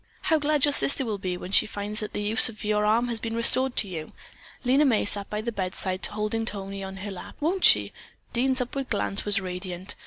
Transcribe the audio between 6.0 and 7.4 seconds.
holding Tony on her lap.